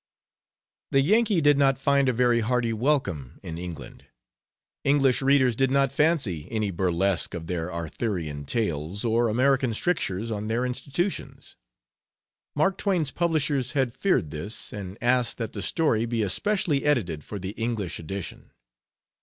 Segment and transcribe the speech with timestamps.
[0.89, 4.07] The Yankee did not find a very hearty welcome in England.
[4.83, 10.47] English readers did not fancy any burlesque of their Arthurian tales, or American strictures on
[10.47, 11.55] their institutions.
[12.55, 17.37] Mark Twain's publishers had feared this, and asked that the story be especially edited for
[17.37, 18.49] the English edition.